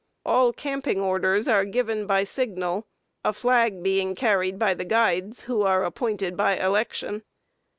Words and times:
All 0.25 0.51
camping 0.51 0.99
orders 0.99 1.47
are 1.47 1.63
given 1.63 2.07
by 2.07 2.23
signal, 2.23 2.87
a 3.23 3.31
flag 3.33 3.83
being 3.83 4.15
carried 4.15 4.57
by 4.57 4.73
the 4.73 4.83
guides, 4.83 5.41
who 5.43 5.61
are 5.61 5.83
appointed 5.83 6.35
by 6.35 6.57
election. 6.57 7.21